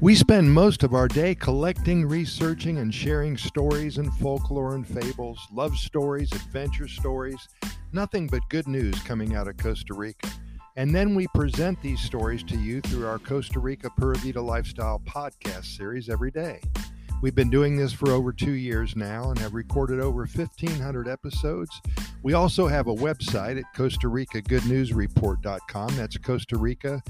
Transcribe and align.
We 0.00 0.14
spend 0.14 0.52
most 0.52 0.84
of 0.84 0.94
our 0.94 1.08
day 1.08 1.34
collecting, 1.34 2.06
researching, 2.06 2.78
and 2.78 2.94
sharing 2.94 3.36
stories 3.36 3.98
and 3.98 4.14
folklore 4.14 4.76
and 4.76 4.86
fables, 4.86 5.44
love 5.52 5.76
stories, 5.76 6.30
adventure 6.30 6.86
stories, 6.86 7.48
nothing 7.92 8.28
but 8.28 8.48
good 8.48 8.68
news 8.68 9.02
coming 9.02 9.34
out 9.34 9.48
of 9.48 9.56
Costa 9.56 9.94
Rica. 9.94 10.30
And 10.76 10.94
then 10.94 11.16
we 11.16 11.26
present 11.34 11.82
these 11.82 12.00
stories 12.00 12.44
to 12.44 12.56
you 12.56 12.80
through 12.80 13.08
our 13.08 13.18
Costa 13.18 13.58
Rica 13.58 13.90
Pura 13.98 14.14
Vida 14.18 14.40
Lifestyle 14.40 15.00
podcast 15.00 15.76
series 15.76 16.08
every 16.08 16.30
day. 16.30 16.60
We've 17.20 17.34
been 17.34 17.50
doing 17.50 17.76
this 17.76 17.92
for 17.92 18.12
over 18.12 18.32
two 18.32 18.52
years 18.52 18.94
now 18.94 19.30
and 19.30 19.38
have 19.40 19.54
recorded 19.54 19.98
over 19.98 20.20
1,500 20.20 21.08
episodes. 21.08 21.72
We 22.22 22.34
also 22.34 22.68
have 22.68 22.86
a 22.86 22.94
website 22.94 23.58
at 23.58 23.64
Costa 23.74 24.06
Rica 24.06 24.42
Good 24.42 24.64
News 24.66 24.92
Report.com. 24.92 25.96
That's 25.96 26.16
Costa 26.18 26.56
Rica 26.56 27.02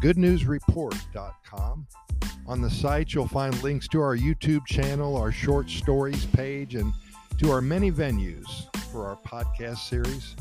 Good 0.00 0.16
News 0.16 0.46
Report.com. 0.46 1.86
On 2.50 2.60
the 2.60 2.68
site, 2.68 3.14
you'll 3.14 3.28
find 3.28 3.62
links 3.62 3.86
to 3.86 4.00
our 4.00 4.16
YouTube 4.16 4.66
channel, 4.66 5.16
our 5.16 5.30
short 5.30 5.70
stories 5.70 6.26
page, 6.26 6.74
and 6.74 6.92
to 7.38 7.52
our 7.52 7.60
many 7.60 7.92
venues 7.92 8.66
for 8.90 9.06
our 9.06 9.16
podcast 9.24 9.88
series 9.88 10.34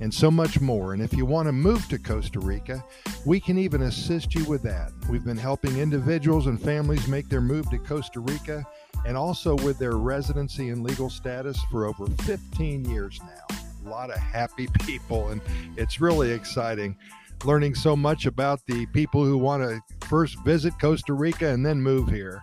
and 0.00 0.12
so 0.12 0.30
much 0.30 0.58
more. 0.62 0.94
And 0.94 1.02
if 1.02 1.12
you 1.12 1.26
want 1.26 1.48
to 1.48 1.52
move 1.52 1.86
to 1.88 1.98
Costa 1.98 2.40
Rica, 2.40 2.82
we 3.26 3.40
can 3.40 3.58
even 3.58 3.82
assist 3.82 4.34
you 4.34 4.42
with 4.46 4.62
that. 4.62 4.90
We've 5.10 5.22
been 5.22 5.36
helping 5.36 5.76
individuals 5.76 6.46
and 6.46 6.58
families 6.58 7.06
make 7.08 7.28
their 7.28 7.42
move 7.42 7.68
to 7.68 7.78
Costa 7.78 8.20
Rica 8.20 8.64
and 9.04 9.14
also 9.14 9.54
with 9.56 9.78
their 9.78 9.98
residency 9.98 10.70
and 10.70 10.82
legal 10.82 11.10
status 11.10 11.60
for 11.70 11.84
over 11.84 12.06
15 12.22 12.86
years 12.86 13.20
now. 13.20 13.56
A 13.84 13.88
lot 13.90 14.08
of 14.08 14.16
happy 14.16 14.66
people, 14.86 15.28
and 15.28 15.42
it's 15.76 16.00
really 16.00 16.30
exciting 16.30 16.96
learning 17.44 17.74
so 17.74 17.96
much 17.96 18.26
about 18.26 18.60
the 18.66 18.86
people 18.86 19.24
who 19.24 19.38
want 19.38 19.62
to 19.62 19.80
first 20.06 20.38
visit 20.44 20.74
Costa 20.80 21.12
Rica 21.12 21.48
and 21.48 21.64
then 21.64 21.80
move 21.80 22.08
here. 22.08 22.42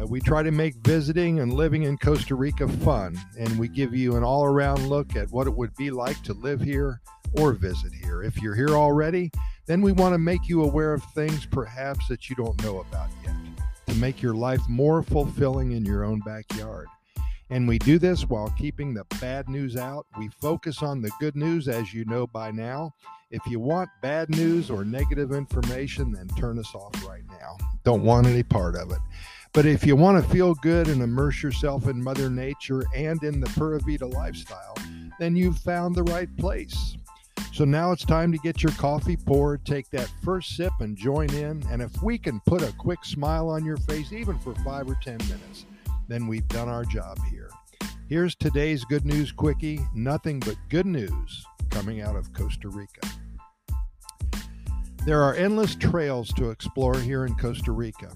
Uh, 0.00 0.06
we 0.06 0.20
try 0.20 0.42
to 0.42 0.50
make 0.50 0.74
visiting 0.76 1.40
and 1.40 1.52
living 1.52 1.82
in 1.82 1.98
Costa 1.98 2.34
Rica 2.34 2.66
fun, 2.66 3.18
and 3.38 3.58
we 3.58 3.68
give 3.68 3.94
you 3.94 4.16
an 4.16 4.24
all 4.24 4.44
around 4.44 4.88
look 4.88 5.16
at 5.16 5.30
what 5.30 5.46
it 5.46 5.54
would 5.54 5.74
be 5.76 5.90
like 5.90 6.20
to 6.22 6.32
live 6.32 6.60
here 6.60 7.00
or 7.38 7.52
visit 7.52 7.92
here. 7.92 8.22
If 8.22 8.40
you're 8.40 8.54
here 8.54 8.70
already, 8.70 9.30
then 9.66 9.82
we 9.82 9.92
want 9.92 10.14
to 10.14 10.18
make 10.18 10.48
you 10.48 10.62
aware 10.62 10.94
of 10.94 11.02
things 11.14 11.46
perhaps 11.46 12.08
that 12.08 12.30
you 12.30 12.36
don't 12.36 12.62
know 12.62 12.80
about 12.80 13.10
yet 13.24 13.34
to 13.86 13.94
make 13.96 14.22
your 14.22 14.34
life 14.34 14.62
more 14.68 15.02
fulfilling 15.02 15.72
in 15.72 15.84
your 15.84 16.04
own 16.04 16.20
backyard. 16.20 16.86
And 17.52 17.68
we 17.68 17.78
do 17.78 17.98
this 17.98 18.30
while 18.30 18.48
keeping 18.56 18.94
the 18.94 19.04
bad 19.20 19.46
news 19.46 19.76
out. 19.76 20.06
We 20.18 20.30
focus 20.40 20.82
on 20.82 21.02
the 21.02 21.10
good 21.20 21.36
news, 21.36 21.68
as 21.68 21.92
you 21.92 22.06
know 22.06 22.26
by 22.26 22.50
now. 22.50 22.94
If 23.30 23.42
you 23.46 23.60
want 23.60 23.90
bad 24.00 24.30
news 24.30 24.70
or 24.70 24.86
negative 24.86 25.32
information, 25.32 26.12
then 26.12 26.28
turn 26.28 26.58
us 26.58 26.74
off 26.74 27.06
right 27.06 27.24
now. 27.28 27.58
Don't 27.84 28.04
want 28.04 28.26
any 28.26 28.42
part 28.42 28.74
of 28.74 28.90
it. 28.90 29.00
But 29.52 29.66
if 29.66 29.84
you 29.84 29.96
want 29.96 30.24
to 30.24 30.30
feel 30.30 30.54
good 30.54 30.88
and 30.88 31.02
immerse 31.02 31.42
yourself 31.42 31.88
in 31.88 32.02
Mother 32.02 32.30
Nature 32.30 32.84
and 32.96 33.22
in 33.22 33.38
the 33.38 33.48
Pura 33.48 33.80
Vida 33.80 34.06
lifestyle, 34.06 34.74
then 35.18 35.36
you've 35.36 35.58
found 35.58 35.94
the 35.94 36.04
right 36.04 36.34
place. 36.38 36.96
So 37.52 37.66
now 37.66 37.92
it's 37.92 38.06
time 38.06 38.32
to 38.32 38.38
get 38.38 38.62
your 38.62 38.72
coffee 38.72 39.18
poured, 39.18 39.66
take 39.66 39.90
that 39.90 40.10
first 40.24 40.56
sip 40.56 40.72
and 40.80 40.96
join 40.96 41.30
in. 41.34 41.62
And 41.70 41.82
if 41.82 42.02
we 42.02 42.16
can 42.16 42.40
put 42.46 42.62
a 42.62 42.72
quick 42.78 43.04
smile 43.04 43.50
on 43.50 43.62
your 43.62 43.76
face, 43.76 44.10
even 44.10 44.38
for 44.38 44.54
five 44.64 44.88
or 44.88 44.98
10 45.02 45.18
minutes, 45.18 45.66
then 46.12 46.26
we've 46.26 46.46
done 46.48 46.68
our 46.68 46.84
job 46.84 47.18
here. 47.30 47.48
Here's 48.08 48.34
today's 48.34 48.84
good 48.84 49.06
news 49.06 49.32
quickie 49.32 49.80
nothing 49.94 50.40
but 50.40 50.56
good 50.68 50.84
news 50.84 51.46
coming 51.70 52.02
out 52.02 52.16
of 52.16 52.32
Costa 52.34 52.68
Rica. 52.68 53.08
There 55.06 55.22
are 55.22 55.34
endless 55.34 55.74
trails 55.74 56.28
to 56.34 56.50
explore 56.50 56.96
here 56.96 57.24
in 57.24 57.34
Costa 57.36 57.72
Rica. 57.72 58.14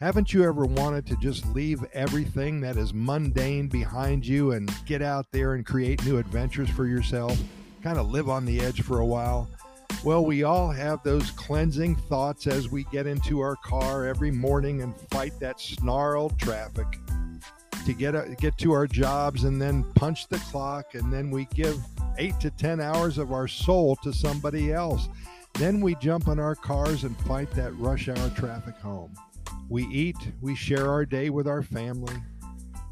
Haven't 0.00 0.32
you 0.32 0.44
ever 0.44 0.64
wanted 0.64 1.06
to 1.06 1.16
just 1.16 1.46
leave 1.54 1.84
everything 1.92 2.60
that 2.60 2.76
is 2.76 2.94
mundane 2.94 3.68
behind 3.68 4.26
you 4.26 4.52
and 4.52 4.72
get 4.86 5.02
out 5.02 5.26
there 5.32 5.54
and 5.54 5.66
create 5.66 6.04
new 6.04 6.18
adventures 6.18 6.70
for 6.70 6.86
yourself? 6.86 7.38
Kind 7.82 7.98
of 7.98 8.10
live 8.10 8.28
on 8.28 8.44
the 8.44 8.60
edge 8.60 8.82
for 8.82 9.00
a 9.00 9.06
while? 9.06 9.48
Well, 10.04 10.24
we 10.24 10.44
all 10.44 10.70
have 10.70 11.02
those 11.02 11.30
cleansing 11.30 11.96
thoughts 11.96 12.46
as 12.46 12.68
we 12.68 12.84
get 12.84 13.06
into 13.06 13.40
our 13.40 13.56
car 13.56 14.06
every 14.06 14.30
morning 14.30 14.82
and 14.82 14.94
fight 15.10 15.32
that 15.40 15.60
snarled 15.60 16.38
traffic 16.38 16.98
to 17.84 17.92
get 17.92 18.14
a, 18.14 18.34
get 18.38 18.56
to 18.58 18.72
our 18.72 18.86
jobs 18.86 19.44
and 19.44 19.60
then 19.60 19.84
punch 19.94 20.28
the 20.28 20.38
clock 20.38 20.94
and 20.94 21.12
then 21.12 21.30
we 21.30 21.46
give 21.54 21.78
8 22.18 22.38
to 22.40 22.50
10 22.50 22.80
hours 22.80 23.18
of 23.18 23.32
our 23.32 23.48
soul 23.48 23.96
to 23.96 24.12
somebody 24.12 24.72
else. 24.72 25.08
Then 25.54 25.80
we 25.80 25.94
jump 25.96 26.28
in 26.28 26.38
our 26.38 26.54
cars 26.54 27.04
and 27.04 27.16
fight 27.20 27.50
that 27.52 27.76
rush 27.76 28.08
hour 28.08 28.30
traffic 28.30 28.76
home. 28.76 29.14
We 29.68 29.84
eat, 29.86 30.16
we 30.40 30.54
share 30.54 30.90
our 30.90 31.06
day 31.06 31.30
with 31.30 31.46
our 31.46 31.62
family, 31.62 32.16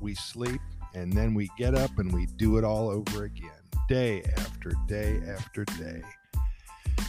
we 0.01 0.15
sleep, 0.15 0.61
and 0.95 1.13
then 1.13 1.35
we 1.35 1.51
get 1.59 1.75
up 1.75 1.99
and 1.99 2.13
we 2.13 2.27
do 2.37 2.59
it 2.59 2.65
all 2.65 2.89
over 2.89 3.25
again, 3.25 3.51
day 3.89 4.23
after 4.37 4.73
day 4.87 5.21
after 5.29 5.65
day. 5.65 6.03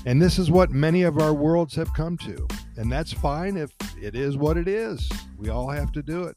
And 0.06 0.22
this 0.22 0.38
is 0.38 0.52
what 0.52 0.72
many 0.72 1.04
of 1.04 1.18
our 1.18 1.34
worlds 1.34 1.76
have 1.76 1.94
come 1.94 2.18
to. 2.20 2.48
And 2.76 2.92
that's 2.92 3.14
fine 3.14 3.56
if 3.56 3.72
it 4.02 4.16
is 4.16 4.36
what 4.36 4.58
it 4.58 4.68
is. 4.68 5.10
We 5.38 5.50
all 5.50 5.70
have 5.70 5.92
to 5.94 6.02
do 6.02 6.24
it. 6.24 6.36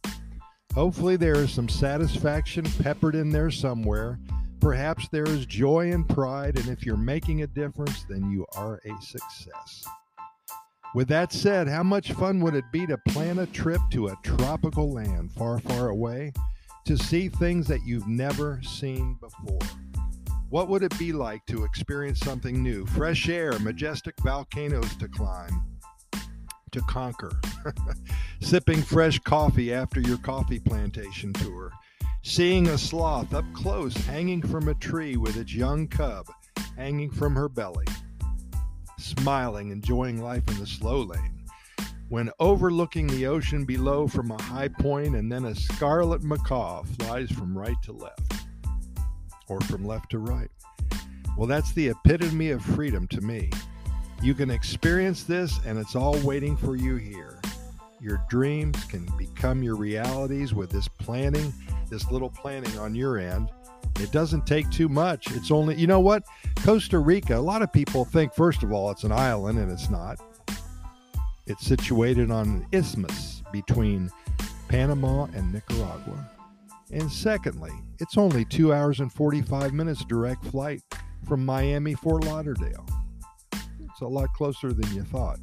Hopefully, 0.77 1.17
there 1.17 1.37
is 1.37 1.51
some 1.51 1.71
satisfaction 1.71 2.67
peppered 2.83 3.15
in 3.15 3.31
there 3.31 3.51
somewhere. 3.51 4.19
Perhaps 4.61 5.09
there 5.09 5.25
is 5.25 5.47
joy 5.47 5.91
and 5.91 6.07
pride. 6.07 6.59
And 6.59 6.69
if 6.69 6.85
you're 6.85 6.99
making 6.99 7.41
a 7.41 7.47
difference, 7.47 8.05
then 8.05 8.31
you 8.31 8.45
are 8.55 8.79
a 8.85 9.03
success. 9.03 9.87
With 10.95 11.09
that 11.09 11.33
said, 11.33 11.67
how 11.67 11.83
much 11.83 12.13
fun 12.13 12.41
would 12.41 12.55
it 12.55 12.71
be 12.73 12.87
to 12.89 12.99
plan 13.09 13.39
a 13.39 13.47
trip 13.47 13.81
to 13.93 14.09
a 14.09 14.19
tropical 14.23 14.93
land 14.93 15.33
far, 15.33 15.61
far 15.61 15.89
away 15.89 16.35
to 16.85 16.99
see 16.99 17.31
things 17.31 17.67
that 17.69 17.87
you've 17.87 18.07
never 18.07 18.61
seen 18.63 19.19
before? 19.19 19.67
What 20.51 20.69
would 20.69 20.83
it 20.83 20.99
be 20.99 21.11
like 21.11 21.41
to 21.47 21.65
experience 21.65 22.21
something 22.21 22.63
new? 22.63 22.85
Fresh 22.85 23.31
air, 23.31 23.59
majestic 23.61 24.15
volcanoes 24.21 24.95
to 24.97 25.09
climb, 25.09 25.79
to 26.73 26.81
conquer, 26.83 27.33
sipping 28.41 28.83
fresh 28.83 29.19
coffee 29.21 29.73
after 29.73 30.01
your 30.01 30.19
coffee 30.19 30.61
plantation 30.61 31.33
tour, 31.33 31.73
seeing 32.23 32.69
a 32.69 32.79
sloth 32.79 33.35
up 33.35 33.45
close 33.53 33.95
hanging 33.95 34.43
from 34.43 34.69
a 34.69 34.75
tree 34.75 35.17
with 35.17 35.37
its 35.37 35.55
young 35.55 35.87
cub 35.89 36.27
hanging 36.77 37.11
from 37.11 37.35
her 37.35 37.49
belly 37.49 37.87
smiling, 38.99 39.71
enjoying 39.71 40.23
life 40.23 40.47
in 40.49 40.59
the 40.59 40.67
slow 40.67 41.03
lane. 41.03 41.45
When 42.09 42.31
overlooking 42.39 43.07
the 43.09 43.27
ocean 43.27 43.65
below 43.65 44.07
from 44.07 44.31
a 44.31 44.43
high 44.43 44.69
point, 44.69 45.17
and 45.17 45.31
then 45.31 45.47
a 45.47 45.55
scarlet 45.55 46.23
macaw 46.23 46.85
flies 46.85 47.31
from 47.31 47.57
right 47.57 47.77
to 47.83 47.93
left, 47.93 48.47
or 49.49 49.61
from 49.63 49.85
left 49.85 50.11
to 50.11 50.19
right. 50.19 50.51
Well, 51.37 51.49
that's 51.49 51.73
the 51.73 51.89
epitome 51.89 52.51
of 52.51 52.63
freedom 52.63 53.07
to 53.09 53.21
me. 53.21 53.51
You 54.23 54.35
can 54.35 54.51
experience 54.51 55.25
this, 55.25 55.59
and 55.67 55.79
it's 55.79 55.97
all 55.97 56.17
waiting 56.21 56.57
for 56.57 56.77
you 56.77 56.97
here. 56.97 57.36
Your 58.01 58.25
dreams 58.29 58.85
can 58.85 59.09
become 59.17 59.63
your 59.63 59.77
realities 59.77 60.53
with 60.53 60.71
this 60.71 60.87
planning, 60.87 61.53
this 61.89 62.11
little 62.11 62.31
planning 62.31 62.79
on 62.79 62.95
your 62.95 63.19
end. 63.19 63.51
It 63.99 64.13
doesn't 64.13 64.47
take 64.47 64.71
too 64.71 64.89
much. 64.89 65.31
It's 65.33 65.51
only, 65.51 65.77
you 65.77 65.87
know 65.87 66.01
what? 66.01 66.25
Costa 66.57 66.99
Rica, 66.99 67.37
a 67.37 67.41
lot 67.41 67.63
of 67.63 67.73
people 67.73 68.05
think, 68.05 68.35
first 68.35 68.63
of 68.63 68.73
all, 68.73 68.91
it's 68.91 69.05
an 69.05 69.13
island, 69.13 69.59
and 69.59 69.73
it's 69.73 69.89
not. 69.89 70.19
It's 71.47 71.65
situated 71.65 72.31
on 72.31 72.47
an 72.47 72.67
isthmus 72.73 73.43
between 73.53 74.11
Panama 74.69 75.25
and 75.35 75.51
Nicaragua. 75.53 76.29
And 76.93 77.11
secondly, 77.11 77.73
it's 77.99 78.19
only 78.19 78.45
two 78.45 78.75
hours 78.75 79.01
and 79.01 79.11
45 79.13 79.73
minutes 79.73 80.05
direct 80.05 80.45
flight 80.45 80.83
from 81.27 81.47
Miami, 81.47 81.95
Fort 81.95 82.25
Lauderdale. 82.25 82.87
It's 83.53 84.01
a 84.03 84.07
lot 84.07 84.29
closer 84.35 84.73
than 84.73 84.93
you 84.95 85.05
thought. 85.05 85.39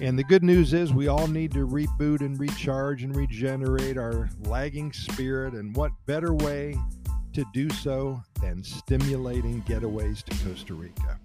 And 0.00 0.18
the 0.18 0.24
good 0.24 0.42
news 0.42 0.72
is, 0.72 0.94
we 0.94 1.08
all 1.08 1.26
need 1.26 1.52
to 1.52 1.66
reboot 1.66 2.20
and 2.20 2.40
recharge 2.40 3.02
and 3.02 3.14
regenerate 3.14 3.98
our 3.98 4.30
lagging 4.46 4.92
spirit. 4.92 5.52
And 5.52 5.76
what 5.76 5.92
better 6.06 6.32
way 6.32 6.74
to 7.34 7.44
do 7.52 7.68
so 7.70 8.20
than 8.40 8.64
stimulating 8.64 9.62
getaways 9.62 10.22
to 10.24 10.44
Costa 10.44 10.74
Rica. 10.74 11.20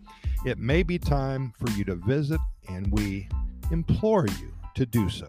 It 0.45 0.59
may 0.59 0.83
be 0.83 0.99
time 0.99 1.53
for 1.57 1.71
you 1.71 1.83
to 1.85 1.95
visit, 1.95 2.39
and 2.69 2.91
we 2.91 3.27
implore 3.71 4.27
you 4.27 4.53
to 4.75 4.85
do 4.85 5.09
so. 5.09 5.27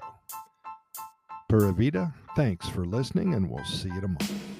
Pura 1.49 1.73
Vida, 1.73 2.13
thanks 2.35 2.69
for 2.69 2.85
listening, 2.85 3.35
and 3.35 3.49
we'll 3.49 3.65
see 3.65 3.89
you 3.89 4.01
tomorrow. 4.01 4.56